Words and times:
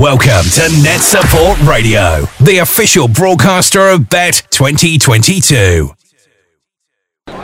Welcome 0.00 0.50
to 0.54 0.82
Net 0.82 1.00
Support 1.00 1.56
Radio, 1.60 2.24
the 2.40 2.58
official 2.58 3.06
broadcaster 3.06 3.90
of 3.90 4.10
Bett 4.10 4.44
2022. 4.50 5.88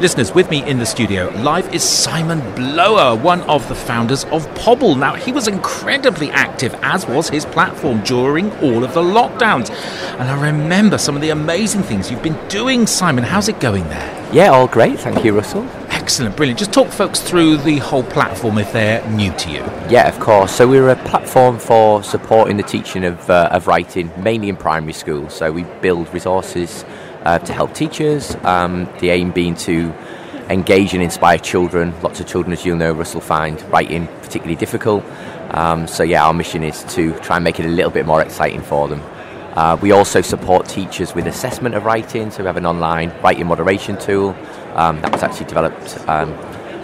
Listeners, 0.00 0.32
with 0.32 0.48
me 0.48 0.62
in 0.62 0.78
the 0.78 0.86
studio 0.86 1.28
live 1.38 1.74
is 1.74 1.82
Simon 1.82 2.38
Blower, 2.54 3.16
one 3.16 3.42
of 3.42 3.68
the 3.68 3.74
founders 3.74 4.24
of 4.26 4.46
Pobble. 4.54 4.94
Now, 4.94 5.16
he 5.16 5.32
was 5.32 5.48
incredibly 5.48 6.30
active, 6.30 6.72
as 6.82 7.04
was 7.04 7.28
his 7.28 7.44
platform 7.44 8.00
during 8.04 8.52
all 8.58 8.84
of 8.84 8.94
the 8.94 9.02
lockdowns. 9.02 9.68
And 10.20 10.30
I 10.30 10.40
remember 10.40 10.98
some 10.98 11.16
of 11.16 11.22
the 11.22 11.30
amazing 11.30 11.82
things 11.82 12.12
you've 12.12 12.22
been 12.22 12.38
doing, 12.46 12.86
Simon. 12.86 13.24
How's 13.24 13.48
it 13.48 13.58
going 13.58 13.88
there? 13.88 14.30
Yeah, 14.32 14.50
all 14.50 14.68
great. 14.68 15.00
Thank 15.00 15.24
you, 15.24 15.34
Russell. 15.34 15.66
Excellent, 16.06 16.36
brilliant. 16.36 16.60
Just 16.60 16.72
talk 16.72 16.86
folks 16.86 17.20
through 17.20 17.56
the 17.56 17.78
whole 17.78 18.04
platform 18.04 18.58
if 18.58 18.72
they're 18.72 19.04
new 19.10 19.32
to 19.38 19.50
you. 19.50 19.58
Yeah, 19.90 20.06
of 20.06 20.20
course. 20.20 20.52
So 20.52 20.68
we're 20.68 20.88
a 20.88 20.94
platform 20.94 21.58
for 21.58 22.00
supporting 22.04 22.58
the 22.58 22.62
teaching 22.62 23.02
of, 23.04 23.28
uh, 23.28 23.48
of 23.50 23.66
writing, 23.66 24.12
mainly 24.16 24.48
in 24.48 24.56
primary 24.56 24.92
schools. 24.92 25.34
So 25.34 25.50
we 25.50 25.64
build 25.82 26.08
resources 26.14 26.84
uh, 27.24 27.40
to 27.40 27.52
help 27.52 27.74
teachers. 27.74 28.36
Um, 28.44 28.88
the 29.00 29.10
aim 29.10 29.32
being 29.32 29.56
to 29.56 29.92
engage 30.48 30.94
and 30.94 31.02
inspire 31.02 31.38
children. 31.38 31.92
Lots 32.02 32.20
of 32.20 32.28
children, 32.28 32.52
as 32.52 32.64
you'll 32.64 32.76
know, 32.76 32.92
Russell, 32.92 33.20
find 33.20 33.60
writing 33.72 34.06
particularly 34.22 34.54
difficult. 34.54 35.04
Um, 35.50 35.88
so, 35.88 36.04
yeah, 36.04 36.24
our 36.24 36.32
mission 36.32 36.62
is 36.62 36.84
to 36.94 37.18
try 37.18 37.34
and 37.34 37.42
make 37.42 37.58
it 37.58 37.66
a 37.66 37.68
little 37.68 37.90
bit 37.90 38.06
more 38.06 38.22
exciting 38.22 38.62
for 38.62 38.86
them. 38.86 39.02
Uh, 39.56 39.76
we 39.80 39.90
also 39.90 40.20
support 40.20 40.68
teachers 40.68 41.14
with 41.14 41.26
assessment 41.26 41.74
of 41.74 41.84
writing, 41.86 42.30
so 42.30 42.42
we 42.42 42.46
have 42.46 42.58
an 42.58 42.66
online 42.66 43.10
writing 43.22 43.46
moderation 43.46 43.96
tool 43.98 44.36
um, 44.74 45.00
that 45.00 45.10
was 45.10 45.22
actually 45.22 45.46
developed 45.46 45.98
um, 46.08 46.36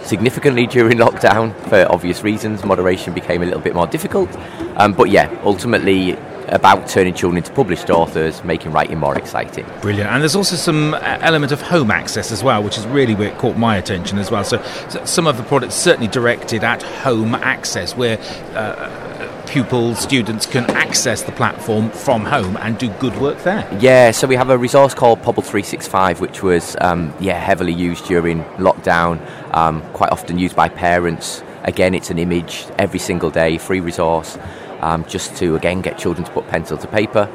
significantly 0.03 0.65
during 0.75 0.97
lockdown 0.97 1.53
for 1.69 1.85
obvious 1.91 2.23
reasons. 2.23 2.65
Moderation 2.65 3.13
became 3.13 3.43
a 3.43 3.45
little 3.45 3.61
bit 3.61 3.75
more 3.75 3.85
difficult, 3.85 4.29
um, 4.77 4.91
but 4.93 5.11
yeah, 5.11 5.29
ultimately 5.43 6.17
about 6.53 6.87
turning 6.87 7.13
children 7.13 7.37
into 7.37 7.51
published 7.51 7.89
authors, 7.89 8.43
making 8.43 8.71
writing 8.71 8.99
more 8.99 9.17
exciting. 9.17 9.65
Brilliant. 9.81 10.09
And 10.09 10.21
there's 10.21 10.35
also 10.35 10.55
some 10.55 10.93
uh, 10.93 10.99
element 11.21 11.51
of 11.51 11.61
home 11.61 11.89
access 11.89 12.31
as 12.31 12.43
well, 12.43 12.63
which 12.63 12.77
is 12.77 12.85
really 12.87 13.15
where 13.15 13.29
it 13.29 13.37
caught 13.39 13.57
my 13.57 13.77
attention 13.77 14.19
as 14.19 14.29
well. 14.29 14.43
So, 14.43 14.61
so 14.89 15.03
some 15.03 15.25
of 15.25 15.37
the 15.37 15.43
products 15.43 15.75
certainly 15.75 16.07
directed 16.07 16.63
at 16.63 16.83
home 16.83 17.33
access, 17.33 17.97
where 17.97 18.19
uh, 18.53 19.43
pupils, 19.47 19.99
students 19.99 20.45
can 20.45 20.65
access 20.71 21.23
the 21.23 21.31
platform 21.31 21.89
from 21.89 22.25
home 22.25 22.55
and 22.57 22.77
do 22.77 22.89
good 22.99 23.19
work 23.19 23.41
there. 23.43 23.67
Yeah, 23.79 24.11
so 24.11 24.27
we 24.27 24.35
have 24.35 24.49
a 24.49 24.57
resource 24.57 24.93
called 24.93 25.21
Pobble 25.21 25.43
365, 25.43 26.21
which 26.21 26.43
was 26.43 26.75
um, 26.81 27.13
yeah 27.19 27.39
heavily 27.39 27.73
used 27.73 28.05
during 28.05 28.43
lockdown, 28.57 29.19
um, 29.55 29.81
quite 29.93 30.11
often 30.11 30.37
used 30.37 30.55
by 30.55 30.69
parents. 30.69 31.43
Again, 31.63 31.95
it's 31.95 32.09
an 32.09 32.19
image 32.19 32.65
every 32.77 32.99
single 32.99 33.31
day, 33.31 33.57
free 33.57 33.79
resource 33.79 34.37
um, 34.83 35.05
just 35.05 35.35
to 35.37 35.55
again 35.55 35.81
get 35.81 35.97
children 35.97 36.25
to 36.25 36.31
put 36.31 36.47
pencil 36.47 36.77
to 36.77 36.87
paper. 36.87 37.29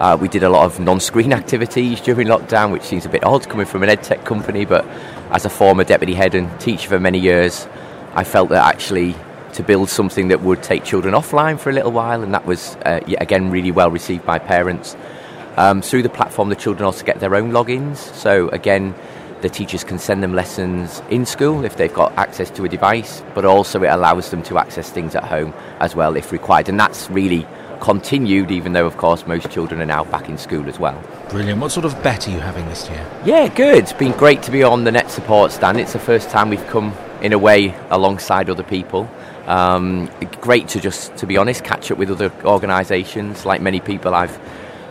Uh, 0.00 0.16
we 0.20 0.28
did 0.28 0.42
a 0.42 0.48
lot 0.48 0.64
of 0.64 0.80
non-screen 0.80 1.32
activities 1.40 2.00
during 2.00 2.26
lockdown, 2.26 2.72
which 2.72 2.82
seems 2.82 3.04
a 3.04 3.08
bit 3.08 3.22
odd 3.24 3.48
coming 3.48 3.66
from 3.66 3.82
an 3.82 3.90
edtech 3.90 4.24
company, 4.24 4.64
but 4.64 4.84
as 5.30 5.44
a 5.44 5.50
former 5.50 5.84
deputy 5.84 6.14
head 6.14 6.34
and 6.34 6.48
teacher 6.60 6.88
for 6.88 7.00
many 7.00 7.18
years, 7.18 7.66
I 8.14 8.24
felt 8.24 8.48
that 8.48 8.64
actually 8.64 9.14
to 9.52 9.62
build 9.62 9.88
something 9.88 10.28
that 10.28 10.40
would 10.42 10.62
take 10.62 10.84
children 10.84 11.14
offline 11.14 11.58
for 11.58 11.70
a 11.70 11.72
little 11.72 11.92
while, 11.92 12.22
and 12.22 12.32
that 12.34 12.46
was 12.46 12.76
uh, 12.86 13.00
again 13.18 13.50
really 13.50 13.70
well 13.70 13.90
received 13.90 14.24
by 14.24 14.38
parents. 14.38 14.96
Um, 15.56 15.80
through 15.80 16.02
the 16.02 16.10
platform, 16.10 16.50
the 16.50 16.56
children 16.56 16.84
also 16.84 17.04
get 17.04 17.20
their 17.20 17.34
own 17.34 17.50
logins. 17.50 17.96
So 17.96 18.48
again, 18.50 18.94
the 19.42 19.48
teachers 19.48 19.84
can 19.84 19.98
send 19.98 20.22
them 20.22 20.34
lessons 20.34 21.02
in 21.10 21.26
school 21.26 21.64
if 21.64 21.76
they've 21.76 21.92
got 21.92 22.12
access 22.16 22.50
to 22.50 22.64
a 22.64 22.68
device, 22.68 23.22
but 23.34 23.44
also 23.44 23.82
it 23.82 23.88
allows 23.88 24.30
them 24.30 24.42
to 24.44 24.58
access 24.58 24.90
things 24.90 25.14
at 25.14 25.24
home 25.24 25.52
as 25.80 25.94
well 25.94 26.16
if 26.16 26.32
required. 26.32 26.68
And 26.68 26.80
that's 26.80 27.10
really 27.10 27.46
continued, 27.80 28.50
even 28.50 28.72
though, 28.72 28.86
of 28.86 28.96
course, 28.96 29.26
most 29.26 29.50
children 29.50 29.80
are 29.82 29.86
now 29.86 30.04
back 30.04 30.28
in 30.28 30.38
school 30.38 30.68
as 30.68 30.78
well. 30.78 31.00
Brilliant. 31.28 31.60
What 31.60 31.72
sort 31.72 31.84
of 31.84 32.02
Bett 32.02 32.26
are 32.26 32.30
you 32.30 32.40
having 32.40 32.66
this 32.66 32.88
year? 32.88 33.06
Yeah, 33.24 33.48
good. 33.48 33.78
It's 33.78 33.92
been 33.92 34.12
great 34.12 34.42
to 34.44 34.50
be 34.50 34.62
on 34.62 34.84
the 34.84 34.92
Net 34.92 35.10
Support 35.10 35.52
stand. 35.52 35.78
It's 35.78 35.92
the 35.92 35.98
first 35.98 36.30
time 36.30 36.48
we've 36.48 36.66
come, 36.68 36.96
in 37.20 37.32
a 37.32 37.38
way, 37.38 37.74
alongside 37.90 38.48
other 38.48 38.62
people. 38.62 39.08
Um, 39.46 40.10
great 40.40 40.68
to 40.68 40.80
just, 40.80 41.16
to 41.18 41.26
be 41.26 41.36
honest, 41.36 41.62
catch 41.62 41.90
up 41.90 41.98
with 41.98 42.10
other 42.10 42.32
organisations. 42.44 43.44
Like 43.44 43.60
many 43.60 43.80
people, 43.80 44.14
I've 44.14 44.36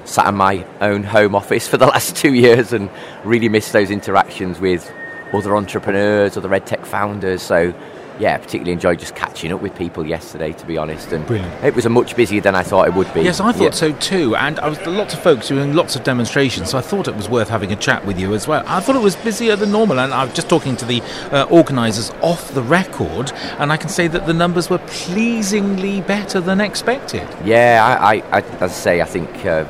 sat 0.05 0.27
in 0.27 0.35
my 0.35 0.65
own 0.81 1.03
home 1.03 1.35
office 1.35 1.67
for 1.67 1.77
the 1.77 1.85
last 1.93 2.15
two 2.15 2.33
years 2.33 2.73
and 2.73 2.89
really 3.23 3.49
missed 3.49 3.73
those 3.73 3.91
interactions 3.91 4.59
with 4.59 4.91
other 5.33 5.55
entrepreneurs, 5.55 6.37
other 6.37 6.49
edtech 6.49 6.85
founders. 6.85 7.41
So, 7.41 7.73
yeah, 8.17 8.35
I 8.35 8.37
particularly 8.37 8.71
enjoyed 8.71 8.99
just 8.99 9.13
catching 9.15 9.51
up 9.51 9.61
with 9.61 9.75
people 9.75 10.05
yesterday, 10.07 10.53
to 10.53 10.65
be 10.65 10.77
honest. 10.77 11.11
And 11.11 11.25
Brilliant. 11.27 11.65
it 11.65 11.75
was 11.75 11.85
a 11.85 11.89
much 11.89 12.15
busier 12.15 12.39
than 12.39 12.55
I 12.55 12.63
thought 12.63 12.87
it 12.87 12.93
would 12.93 13.13
be. 13.13 13.21
Yes, 13.23 13.41
I 13.41 13.51
thought 13.51 13.61
Yeah. 13.61 13.69
so 13.71 13.91
too. 13.93 14.37
And 14.37 14.57
I 14.59 14.69
was 14.69 14.79
lots 14.85 15.13
of 15.13 15.19
folks 15.21 15.49
doing 15.49 15.73
lots 15.73 15.97
of 15.97 16.05
demonstrations, 16.05 16.69
so 16.69 16.77
I 16.77 16.81
thought 16.81 17.09
it 17.09 17.15
was 17.17 17.27
worth 17.27 17.49
having 17.49 17.73
a 17.73 17.75
chat 17.75 18.05
with 18.05 18.17
you 18.17 18.33
as 18.33 18.47
well. 18.47 18.63
I 18.67 18.79
thought 18.79 18.95
it 18.95 19.01
was 19.01 19.17
busier 19.17 19.57
than 19.57 19.73
normal, 19.73 19.99
and 19.99 20.13
I 20.13 20.23
was 20.23 20.33
just 20.33 20.47
talking 20.47 20.77
to 20.77 20.85
the 20.85 21.01
uh, 21.33 21.43
organisers 21.49 22.11
off 22.21 22.53
the 22.53 22.61
record, 22.63 23.33
and 23.59 23.73
I 23.73 23.75
can 23.75 23.89
say 23.89 24.07
that 24.07 24.25
the 24.27 24.33
numbers 24.33 24.69
were 24.69 24.79
pleasingly 24.87 25.99
better 25.99 26.39
than 26.39 26.61
expected. 26.61 27.27
Yeah, 27.43 27.97
I, 27.99 28.15
I, 28.15 28.37
I, 28.37 28.41
as 28.61 28.61
I 28.61 28.67
say, 28.67 29.01
I 29.01 29.05
think 29.05 29.45
uh, 29.45 29.65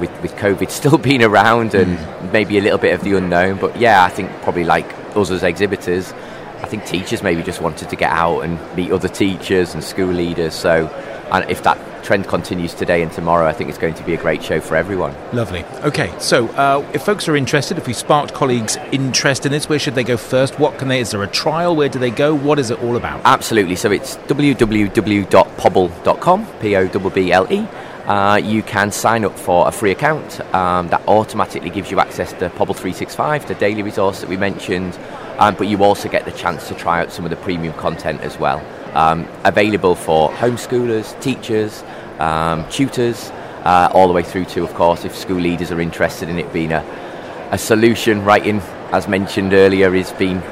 with, 0.00 0.10
with 0.22 0.32
COVID 0.36 0.70
still 0.80 0.98
being 0.98 1.22
around 1.22 1.74
and 1.74 1.98
maybe 2.32 2.58
a 2.58 2.62
little 2.62 2.78
bit 2.78 2.94
of 2.94 3.04
the 3.04 3.16
unknown, 3.16 3.58
but 3.58 3.76
yeah, 3.78 4.02
I 4.02 4.08
think 4.08 4.30
probably 4.42 4.64
like 4.64 4.92
us 5.16 5.30
as 5.30 5.42
exhibitors, 5.42 6.12
I 6.62 6.66
think 6.66 6.84
teachers 6.84 7.22
maybe 7.22 7.42
just 7.42 7.60
wanted 7.60 7.88
to 7.90 7.96
get 7.96 8.10
out 8.10 8.40
and 8.40 8.58
meet 8.76 8.92
other 8.92 9.08
teachers 9.08 9.74
and 9.74 9.82
school 9.82 10.12
leaders. 10.12 10.54
So, 10.54 10.88
and 11.32 11.48
if 11.50 11.62
that 11.62 11.78
trend 12.04 12.26
continues 12.28 12.74
today 12.74 13.02
and 13.02 13.10
tomorrow, 13.12 13.46
I 13.46 13.52
think 13.52 13.70
it's 13.70 13.78
going 13.78 13.94
to 13.94 14.02
be 14.04 14.14
a 14.14 14.16
great 14.16 14.42
show 14.42 14.60
for 14.60 14.76
everyone. 14.76 15.14
Lovely. 15.32 15.64
Okay, 15.82 16.12
so 16.18 16.48
uh, 16.48 16.84
if 16.92 17.02
folks 17.02 17.28
are 17.28 17.36
interested, 17.36 17.78
if 17.78 17.86
we 17.86 17.92
sparked 17.92 18.34
colleagues' 18.34 18.76
interest 18.92 19.46
in 19.46 19.52
this, 19.52 19.68
where 19.68 19.78
should 19.78 19.94
they 19.94 20.04
go 20.04 20.16
first? 20.16 20.58
What 20.58 20.76
can 20.78 20.88
they? 20.88 21.00
Is 21.00 21.12
there 21.12 21.22
a 21.22 21.28
trial? 21.28 21.76
Where 21.76 21.88
do 21.88 21.98
they 21.98 22.10
go? 22.10 22.34
What 22.34 22.58
is 22.58 22.70
it 22.70 22.82
all 22.82 22.96
about? 22.96 23.22
Absolutely. 23.24 23.76
So 23.76 23.90
it's 23.90 24.16
www.pobble.com, 24.16 25.26
P 26.60 26.76
O 26.76 26.88
B 26.88 27.10
B 27.10 27.32
L 27.32 27.52
E. 27.52 27.66
Uh, 28.06 28.40
you 28.42 28.62
can 28.62 28.90
sign 28.90 29.24
up 29.24 29.38
for 29.38 29.68
a 29.68 29.72
free 29.72 29.90
account 29.90 30.40
um, 30.54 30.88
that 30.88 31.06
automatically 31.06 31.70
gives 31.70 31.90
you 31.90 32.00
access 32.00 32.32
to 32.32 32.50
Pobble 32.50 32.74
365, 32.74 33.46
the 33.46 33.54
daily 33.54 33.82
resource 33.82 34.20
that 34.20 34.28
we 34.28 34.36
mentioned, 34.36 34.98
um, 35.38 35.54
but 35.54 35.68
you 35.68 35.84
also 35.84 36.08
get 36.08 36.24
the 36.24 36.32
chance 36.32 36.68
to 36.68 36.74
try 36.74 37.00
out 37.00 37.12
some 37.12 37.24
of 37.24 37.30
the 37.30 37.36
premium 37.36 37.74
content 37.74 38.20
as 38.22 38.38
well. 38.38 38.64
Um, 38.94 39.28
available 39.44 39.94
for 39.94 40.30
homeschoolers, 40.30 41.20
teachers, 41.20 41.84
um, 42.18 42.68
tutors, 42.70 43.30
uh, 43.64 43.90
all 43.92 44.08
the 44.08 44.14
way 44.14 44.22
through 44.22 44.46
to, 44.46 44.64
of 44.64 44.74
course, 44.74 45.04
if 45.04 45.14
school 45.14 45.40
leaders 45.40 45.70
are 45.70 45.80
interested 45.80 46.28
in 46.28 46.38
it 46.38 46.52
being 46.52 46.72
a, 46.72 46.84
a 47.52 47.58
solution. 47.58 48.24
Writing, 48.24 48.60
as 48.92 49.06
mentioned 49.06 49.52
earlier, 49.52 49.94
is 49.94 50.12
being 50.12 50.42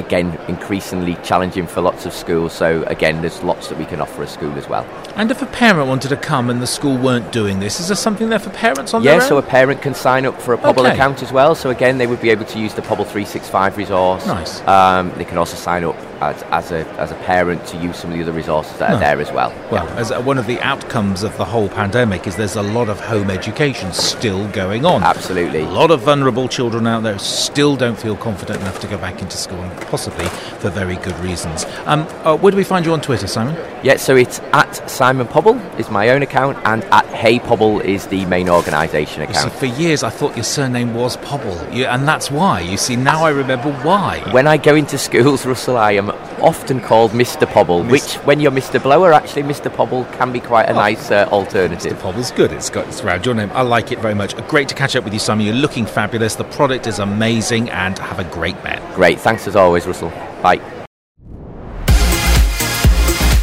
again 0.00 0.36
increasingly 0.48 1.14
challenging 1.22 1.66
for 1.66 1.80
lots 1.80 2.04
of 2.06 2.12
schools. 2.12 2.52
So 2.52 2.82
again, 2.84 3.20
there's 3.20 3.42
lots 3.44 3.68
that 3.68 3.78
we 3.78 3.84
can 3.84 4.00
offer 4.00 4.22
a 4.22 4.26
school 4.26 4.52
as 4.58 4.68
well. 4.68 4.84
And 5.14 5.30
if 5.30 5.40
a 5.42 5.46
parent 5.46 5.88
wanted 5.88 6.08
to 6.08 6.16
come 6.16 6.50
and 6.50 6.60
the 6.60 6.66
school 6.66 6.96
weren't 6.96 7.30
doing 7.30 7.60
this, 7.60 7.78
is 7.78 7.86
there 7.88 7.96
something 7.96 8.28
there 8.28 8.38
for 8.40 8.50
parents 8.50 8.92
on 8.94 9.02
Yeah, 9.04 9.20
so 9.20 9.38
a 9.38 9.42
parent 9.42 9.80
can 9.82 9.94
sign 9.94 10.26
up 10.26 10.40
for 10.42 10.54
a 10.54 10.58
Pobble 10.58 10.80
Okay. 10.80 10.92
account 10.94 11.22
as 11.22 11.32
well. 11.32 11.54
So 11.54 11.70
again, 11.70 11.98
they 11.98 12.06
would 12.08 12.20
be 12.20 12.30
able 12.30 12.46
to 12.46 12.58
use 12.58 12.74
the 12.74 12.82
Pobble 12.82 13.04
365 13.06 13.76
resource. 13.76 14.26
Nice. 14.26 14.66
Um, 14.66 15.12
they 15.16 15.24
can 15.24 15.38
also 15.38 15.56
sign 15.56 15.84
up 15.84 15.96
as, 16.20 16.42
as 16.44 16.70
a 16.70 16.86
as 17.00 17.10
a 17.10 17.14
parent 17.16 17.64
to 17.66 17.76
use 17.78 17.96
some 17.96 18.10
of 18.10 18.16
the 18.16 18.22
other 18.22 18.32
resources 18.32 18.76
that 18.78 18.90
are 18.92 19.00
there 19.00 19.20
as 19.20 19.32
well. 19.32 19.52
Well, 19.70 19.88
as 19.98 20.10
uh, 20.10 20.20
one 20.20 20.38
of 20.38 20.46
the 20.46 20.60
outcomes 20.60 21.22
of 21.22 21.36
the 21.38 21.44
whole 21.44 21.68
pandemic 21.68 22.26
is 22.26 22.36
there's 22.36 22.56
a 22.56 22.62
lot 22.62 22.88
of 22.88 23.00
home 23.00 23.30
education 23.30 23.92
still 23.92 24.46
going 24.48 24.84
on. 24.84 25.02
Absolutely. 25.02 25.60
A 25.62 25.68
lot 25.70 25.90
of 25.90 26.02
vulnerable 26.02 26.48
children 26.48 26.86
out 26.86 27.02
there 27.02 27.18
still 27.18 27.76
don't 27.76 27.98
feel 27.98 28.16
confident 28.16 28.60
enough 28.60 28.80
to 28.80 28.86
go 28.86 28.98
back 28.98 29.22
into 29.22 29.36
school, 29.36 29.60
and 29.60 29.80
possibly 29.88 30.26
for 30.60 30.70
very 30.70 30.96
good 30.96 31.18
reasons. 31.20 31.64
Um, 31.86 32.00
uh, 32.24 32.36
where 32.36 32.50
do 32.50 32.56
we 32.56 32.64
find 32.64 32.84
you 32.84 32.92
on 32.92 33.00
Twitter, 33.00 33.26
Simon? 33.26 33.54
Yeah, 33.82 33.96
so 33.96 34.16
it's 34.16 34.40
at 34.52 34.90
Simon 34.90 35.26
Pobble 35.26 35.58
is 35.78 35.90
my 35.90 36.10
own 36.10 36.22
account, 36.22 36.58
and 36.64 36.84
at 36.84 37.06
Hey 37.06 37.38
Pobble 37.38 37.80
is 37.80 38.06
the 38.08 38.26
main 38.26 38.48
organisation 38.48 39.24
So 39.24 39.30
account. 39.30 39.52
for 39.54 39.66
years, 39.66 40.02
I 40.02 40.10
thought 40.10 40.36
your 40.36 40.44
surname 40.44 40.94
was 40.94 41.16
Pobble, 41.18 41.74
you, 41.74 41.86
and 41.86 42.06
that's 42.06 42.30
why. 42.30 42.60
You 42.60 42.76
see, 42.76 42.96
now 42.96 43.24
I 43.24 43.30
remember 43.30 43.72
why. 43.82 44.20
When 44.32 44.46
I 44.46 44.56
go 44.58 44.74
into 44.74 44.98
schools, 44.98 45.46
Russell, 45.50 45.76
I 45.76 45.92
am 45.92 46.09
often 46.40 46.80
called 46.80 47.12
Mr. 47.12 47.46
Pobble, 47.46 47.88
which, 47.90 48.14
when 48.26 48.40
you're 48.40 48.52
Mr. 48.52 48.82
Blower, 48.82 49.12
actually 49.12 49.42
Mr. 49.42 49.74
Pobble 49.74 50.04
can 50.12 50.32
be 50.32 50.40
quite 50.40 50.68
a 50.68 50.72
nice 50.72 51.10
uh, 51.10 51.28
alternative. 51.30 51.92
Mr. 51.92 52.00
Pobble's 52.00 52.30
good. 52.30 52.52
It's 52.52 52.70
got 52.70 52.86
it's 52.88 53.02
around 53.02 53.26
your 53.26 53.34
name. 53.34 53.50
I 53.52 53.62
like 53.62 53.92
it 53.92 53.98
very 53.98 54.14
much. 54.14 54.36
Great 54.48 54.68
to 54.68 54.74
catch 54.74 54.96
up 54.96 55.04
with 55.04 55.12
you, 55.12 55.18
Simon. 55.18 55.46
You're 55.46 55.54
looking 55.54 55.86
fabulous. 55.86 56.34
The 56.34 56.44
product 56.44 56.86
is 56.86 56.98
amazing, 56.98 57.70
and 57.70 57.98
have 57.98 58.18
a 58.18 58.24
great 58.24 58.60
Bett. 58.62 58.82
Great, 58.94 59.20
thanks 59.20 59.46
as 59.46 59.56
always, 59.56 59.86
Russell. 59.86 60.10
Bye. 60.42 60.60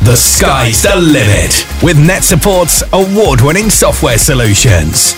The 0.07 0.15
sky's 0.15 0.83
the 0.83 0.95
limit 0.95 1.83
with 1.83 1.97
Net 1.97 2.23
Support's 2.23 2.81
award 2.93 3.41
winning 3.41 3.69
software 3.69 4.17
solutions. 4.17 5.13